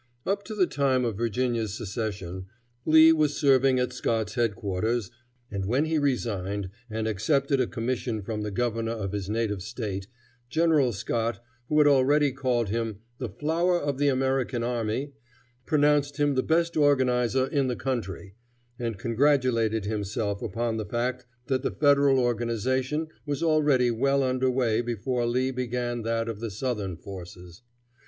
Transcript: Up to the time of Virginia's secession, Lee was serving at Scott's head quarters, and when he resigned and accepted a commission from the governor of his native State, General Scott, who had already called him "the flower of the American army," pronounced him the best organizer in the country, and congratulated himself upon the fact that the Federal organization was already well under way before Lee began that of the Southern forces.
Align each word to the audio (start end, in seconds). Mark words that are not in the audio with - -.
Up 0.25 0.41
to 0.45 0.55
the 0.55 0.65
time 0.65 1.05
of 1.05 1.15
Virginia's 1.15 1.75
secession, 1.77 2.47
Lee 2.87 3.13
was 3.13 3.37
serving 3.39 3.77
at 3.79 3.93
Scott's 3.93 4.33
head 4.33 4.55
quarters, 4.55 5.11
and 5.51 5.67
when 5.67 5.85
he 5.85 5.99
resigned 5.99 6.71
and 6.89 7.07
accepted 7.07 7.61
a 7.61 7.67
commission 7.67 8.23
from 8.23 8.41
the 8.41 8.49
governor 8.49 8.93
of 8.93 9.11
his 9.11 9.29
native 9.29 9.61
State, 9.61 10.07
General 10.49 10.91
Scott, 10.91 11.39
who 11.69 11.77
had 11.77 11.85
already 11.85 12.31
called 12.31 12.69
him 12.69 12.97
"the 13.19 13.29
flower 13.29 13.79
of 13.79 13.99
the 13.99 14.07
American 14.07 14.63
army," 14.63 15.13
pronounced 15.67 16.17
him 16.17 16.33
the 16.33 16.41
best 16.41 16.75
organizer 16.75 17.45
in 17.45 17.67
the 17.67 17.75
country, 17.75 18.33
and 18.79 18.97
congratulated 18.97 19.85
himself 19.85 20.41
upon 20.41 20.77
the 20.77 20.85
fact 20.87 21.27
that 21.45 21.61
the 21.61 21.69
Federal 21.69 22.17
organization 22.17 23.07
was 23.27 23.43
already 23.43 23.91
well 23.91 24.23
under 24.23 24.49
way 24.49 24.81
before 24.81 25.27
Lee 25.27 25.51
began 25.51 26.01
that 26.01 26.27
of 26.27 26.39
the 26.39 26.49
Southern 26.49 26.97
forces. 26.97 27.61